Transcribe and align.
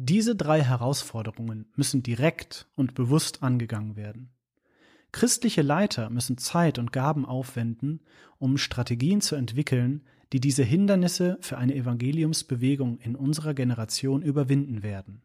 Diese 0.00 0.36
drei 0.36 0.62
Herausforderungen 0.62 1.66
müssen 1.74 2.04
direkt 2.04 2.68
und 2.76 2.94
bewusst 2.94 3.42
angegangen 3.42 3.96
werden. 3.96 4.30
Christliche 5.10 5.62
Leiter 5.62 6.08
müssen 6.08 6.38
Zeit 6.38 6.78
und 6.78 6.92
Gaben 6.92 7.26
aufwenden, 7.26 8.02
um 8.38 8.58
Strategien 8.58 9.20
zu 9.20 9.34
entwickeln, 9.34 10.04
die 10.32 10.38
diese 10.38 10.62
Hindernisse 10.62 11.36
für 11.40 11.58
eine 11.58 11.74
Evangeliumsbewegung 11.74 13.00
in 13.00 13.16
unserer 13.16 13.54
Generation 13.54 14.22
überwinden 14.22 14.84
werden. 14.84 15.22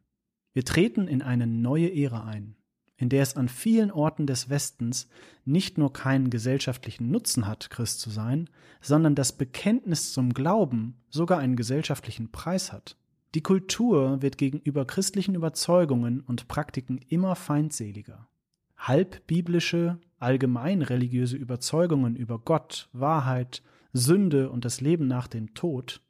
Wir 0.54 0.66
treten 0.66 1.08
in 1.08 1.22
eine 1.22 1.46
neue 1.46 1.96
Ära 1.96 2.24
ein, 2.24 2.56
in 2.98 3.10
der 3.10 3.22
es 3.22 3.36
an 3.36 3.50
vielen 3.50 3.92
Orten 3.92 4.26
des 4.26 4.50
Westens 4.50 5.08
nicht 5.46 5.78
nur 5.78 5.94
keinen 5.94 6.32
gesellschaftlichen 6.32 7.12
Nutzen 7.12 7.46
hat, 7.46 7.70
Christ 7.70 8.00
zu 8.00 8.10
sein, 8.10 8.50
sondern 8.82 9.14
das 9.14 9.34
Bekenntnis 9.34 10.14
zum 10.14 10.34
Glauben 10.34 10.96
sogar 11.12 11.38
einen 11.38 11.58
gesellschaftlichen 11.58 12.32
Preis 12.32 12.74
hat. 12.74 12.98
Die 13.36 13.42
Kultur 13.42 14.22
wird 14.22 14.38
gegenüber 14.38 14.86
christlichen 14.86 15.34
Überzeugungen 15.34 16.22
und 16.22 16.48
Praktiken 16.48 17.00
immer 17.10 17.36
feindseliger. 17.36 18.28
Halbbiblische, 18.78 19.98
allgemein 20.20 20.84
religiöse 20.84 21.36
Überzeugungen 21.36 22.16
über 22.16 22.38
Gott, 22.38 22.90
Wahrheit, 22.94 23.64
Sünde 23.92 24.52
und 24.52 24.66
das 24.66 24.82
Leben 24.82 25.08
nach 25.08 25.28
dem 25.28 25.54
Tod, 25.56 26.02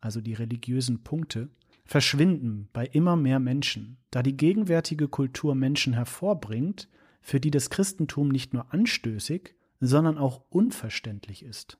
also 0.00 0.20
die 0.20 0.34
religiösen 0.34 1.02
Punkte, 1.04 1.48
verschwinden 1.86 2.68
bei 2.74 2.86
immer 2.86 3.16
mehr 3.16 3.40
Menschen, 3.40 3.96
da 4.10 4.22
die 4.22 4.36
gegenwärtige 4.36 5.08
Kultur 5.08 5.54
Menschen 5.54 5.94
hervorbringt, 5.94 6.88
für 7.22 7.40
die 7.40 7.50
das 7.50 7.70
Christentum 7.70 8.28
nicht 8.28 8.52
nur 8.52 8.72
anstößig, 8.74 9.54
sondern 9.80 10.18
auch 10.18 10.42
unverständlich 10.50 11.42
ist. 11.42 11.78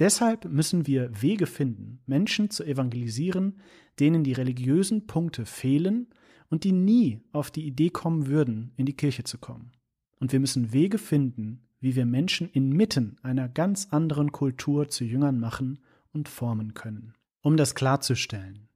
Deshalb 0.00 0.46
müssen 0.46 0.86
wir 0.86 1.10
Wege 1.20 1.46
finden, 1.46 2.00
Menschen 2.06 2.48
zu 2.48 2.64
evangelisieren, 2.64 3.60
denen 3.98 4.24
die 4.24 4.32
religiösen 4.32 5.06
Punkte 5.06 5.44
fehlen 5.44 6.08
und 6.48 6.64
die 6.64 6.72
nie 6.72 7.20
auf 7.32 7.50
die 7.50 7.66
Idee 7.66 7.90
kommen 7.90 8.26
würden, 8.26 8.72
in 8.76 8.86
die 8.86 8.96
Kirche 8.96 9.24
zu 9.24 9.36
kommen. 9.36 9.72
Und 10.18 10.32
wir 10.32 10.40
müssen 10.40 10.72
Wege 10.72 10.96
finden, 10.96 11.66
wie 11.80 11.96
wir 11.96 12.06
Menschen 12.06 12.48
inmitten 12.48 13.18
einer 13.22 13.48
ganz 13.48 13.88
anderen 13.90 14.32
Kultur 14.32 14.88
zu 14.88 15.04
Jüngern 15.04 15.38
machen 15.38 15.80
und 16.12 16.30
formen 16.30 16.72
können. 16.72 17.14
Um 17.42 17.58
das 17.58 17.74
klarzustellen, 17.74 18.68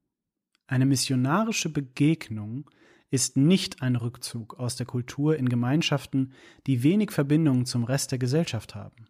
eine 0.67 0.85
missionarische 0.85 1.69
Begegnung 1.69 2.69
ist 3.09 3.35
nicht 3.35 3.81
ein 3.81 3.95
Rückzug 3.95 4.59
aus 4.59 4.75
der 4.75 4.85
Kultur 4.85 5.37
in 5.37 5.49
Gemeinschaften, 5.49 6.33
die 6.67 6.83
wenig 6.83 7.11
Verbindungen 7.11 7.65
zum 7.65 7.83
Rest 7.83 8.11
der 8.11 8.19
Gesellschaft 8.19 8.75
haben. 8.75 9.07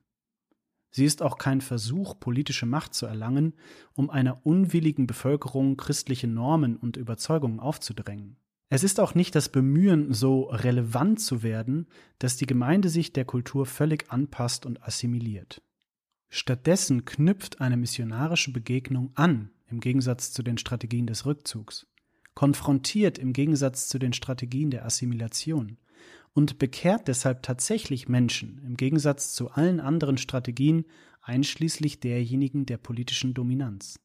Sie 0.95 1.03
ist 1.03 1.21
auch 1.21 1.37
kein 1.37 1.59
Versuch, 1.59 2.17
politische 2.21 2.65
Macht 2.65 2.93
zu 2.93 3.05
erlangen, 3.05 3.55
um 3.95 4.09
einer 4.09 4.45
unwilligen 4.45 5.07
Bevölkerung 5.07 5.75
christliche 5.75 6.25
Normen 6.25 6.77
und 6.77 6.95
Überzeugungen 6.95 7.59
aufzudrängen. 7.59 8.37
Es 8.69 8.81
ist 8.81 9.01
auch 9.01 9.13
nicht 9.13 9.35
das 9.35 9.49
Bemühen, 9.49 10.13
so 10.13 10.43
relevant 10.43 11.19
zu 11.19 11.43
werden, 11.43 11.87
dass 12.17 12.37
die 12.37 12.45
Gemeinde 12.45 12.87
sich 12.87 13.11
der 13.11 13.25
Kultur 13.25 13.65
völlig 13.65 14.09
anpasst 14.09 14.65
und 14.65 14.81
assimiliert. 14.83 15.61
Stattdessen 16.29 17.03
knüpft 17.03 17.59
eine 17.59 17.75
missionarische 17.75 18.53
Begegnung 18.53 19.11
an 19.15 19.49
im 19.67 19.81
Gegensatz 19.81 20.31
zu 20.31 20.43
den 20.43 20.57
Strategien 20.57 21.07
des 21.07 21.25
Rückzugs, 21.25 21.87
konfrontiert 22.35 23.17
im 23.17 23.33
Gegensatz 23.33 23.89
zu 23.89 23.99
den 23.99 24.13
Strategien 24.13 24.71
der 24.71 24.85
Assimilation 24.85 25.77
und 26.33 26.59
bekehrt 26.59 27.07
deshalb 27.07 27.43
tatsächlich 27.43 28.09
Menschen 28.09 28.61
im 28.65 28.77
Gegensatz 28.77 29.33
zu 29.33 29.51
allen 29.51 29.79
anderen 29.79 30.17
Strategien, 30.17 30.85
einschließlich 31.21 31.99
derjenigen 31.99 32.65
der 32.65 32.77
politischen 32.77 33.33
Dominanz. 33.33 33.99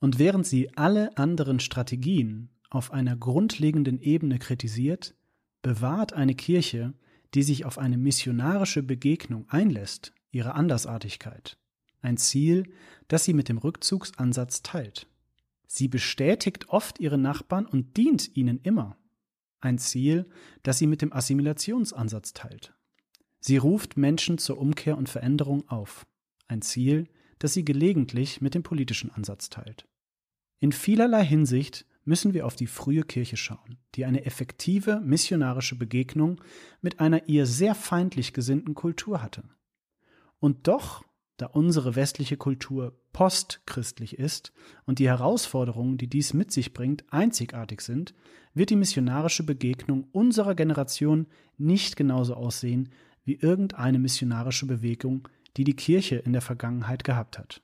Und 0.00 0.18
während 0.18 0.46
sie 0.46 0.76
alle 0.76 1.16
anderen 1.16 1.60
Strategien 1.60 2.50
auf 2.70 2.92
einer 2.92 3.16
grundlegenden 3.16 4.00
Ebene 4.00 4.38
kritisiert, 4.38 5.14
bewahrt 5.60 6.12
eine 6.12 6.34
Kirche, 6.34 6.94
die 7.34 7.42
sich 7.42 7.64
auf 7.64 7.78
eine 7.78 7.98
missionarische 7.98 8.82
Begegnung 8.82 9.48
einlässt, 9.48 10.12
ihre 10.30 10.54
Andersartigkeit 10.54 11.58
ein 12.02 12.16
Ziel, 12.16 12.64
das 13.08 13.24
sie 13.24 13.32
mit 13.32 13.48
dem 13.48 13.58
Rückzugsansatz 13.58 14.62
teilt. 14.62 15.06
Sie 15.66 15.88
bestätigt 15.88 16.68
oft 16.68 17.00
ihre 17.00 17.18
Nachbarn 17.18 17.64
und 17.64 17.96
dient 17.96 18.36
ihnen 18.36 18.60
immer. 18.62 18.96
Ein 19.62 19.78
Ziel, 19.78 20.28
das 20.64 20.78
sie 20.78 20.88
mit 20.88 21.02
dem 21.02 21.12
Assimilationsansatz 21.12 22.32
teilt. 22.32 22.74
Sie 23.38 23.56
ruft 23.56 23.96
Menschen 23.96 24.36
zur 24.38 24.58
Umkehr 24.58 24.98
und 24.98 25.08
Veränderung 25.08 25.68
auf. 25.68 26.04
Ein 26.48 26.62
Ziel, 26.62 27.08
das 27.38 27.54
sie 27.54 27.64
gelegentlich 27.64 28.40
mit 28.40 28.54
dem 28.54 28.64
politischen 28.64 29.10
Ansatz 29.10 29.50
teilt. 29.50 29.86
In 30.58 30.72
vielerlei 30.72 31.24
Hinsicht 31.24 31.86
müssen 32.04 32.34
wir 32.34 32.44
auf 32.44 32.56
die 32.56 32.66
frühe 32.66 33.04
Kirche 33.04 33.36
schauen, 33.36 33.78
die 33.94 34.04
eine 34.04 34.24
effektive 34.24 35.00
missionarische 35.00 35.76
Begegnung 35.76 36.40
mit 36.80 36.98
einer 36.98 37.28
ihr 37.28 37.46
sehr 37.46 37.76
feindlich 37.76 38.32
gesinnten 38.32 38.74
Kultur 38.74 39.22
hatte. 39.22 39.44
Und 40.40 40.66
doch 40.66 41.04
da 41.36 41.46
unsere 41.46 41.96
westliche 41.96 42.36
Kultur 42.36 42.98
postchristlich 43.12 44.18
ist 44.18 44.52
und 44.84 44.98
die 44.98 45.08
Herausforderungen, 45.08 45.98
die 45.98 46.08
dies 46.08 46.34
mit 46.34 46.52
sich 46.52 46.72
bringt, 46.72 47.04
einzigartig 47.12 47.80
sind, 47.80 48.14
wird 48.54 48.70
die 48.70 48.76
missionarische 48.76 49.44
Begegnung 49.44 50.08
unserer 50.12 50.54
Generation 50.54 51.26
nicht 51.56 51.96
genauso 51.96 52.34
aussehen 52.34 52.90
wie 53.24 53.36
irgendeine 53.36 53.98
missionarische 53.98 54.66
Bewegung, 54.66 55.28
die 55.56 55.64
die 55.64 55.76
Kirche 55.76 56.16
in 56.16 56.32
der 56.32 56.42
Vergangenheit 56.42 57.04
gehabt 57.04 57.38
hat. 57.38 57.62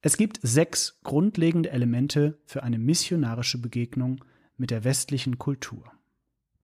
Es 0.00 0.16
gibt 0.16 0.38
sechs 0.42 1.00
grundlegende 1.02 1.70
Elemente 1.70 2.38
für 2.44 2.62
eine 2.62 2.78
missionarische 2.78 3.60
Begegnung 3.60 4.24
mit 4.56 4.70
der 4.70 4.84
westlichen 4.84 5.38
Kultur. 5.38 5.90